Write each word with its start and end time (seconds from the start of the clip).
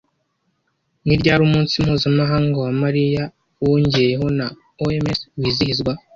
Ni 1.05 1.15
ryari 1.19 1.41
umunsi 1.47 1.73
mpuzamahanga 1.83 2.55
wa 2.65 2.71
Malariya, 2.81 3.23
wongeyeho 3.63 4.27
na 4.37 4.45
OMS 4.85 5.19
wizihizwa 5.39 5.91